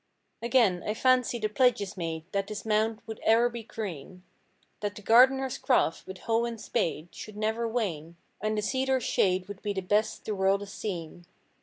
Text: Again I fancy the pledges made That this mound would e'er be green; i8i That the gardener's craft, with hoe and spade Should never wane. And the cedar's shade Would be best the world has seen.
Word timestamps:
Again 0.41 0.81
I 0.83 0.95
fancy 0.95 1.37
the 1.37 1.47
pledges 1.47 1.95
made 1.95 2.25
That 2.31 2.47
this 2.47 2.65
mound 2.65 3.03
would 3.05 3.19
e'er 3.19 3.49
be 3.49 3.61
green; 3.61 4.23
i8i 4.23 4.79
That 4.79 4.95
the 4.95 5.03
gardener's 5.03 5.59
craft, 5.59 6.07
with 6.07 6.17
hoe 6.21 6.45
and 6.45 6.59
spade 6.59 7.09
Should 7.13 7.37
never 7.37 7.67
wane. 7.69 8.15
And 8.41 8.57
the 8.57 8.63
cedar's 8.63 9.03
shade 9.03 9.47
Would 9.47 9.61
be 9.61 9.73
best 9.73 10.25
the 10.25 10.33
world 10.33 10.61
has 10.61 10.73
seen. 10.73 11.27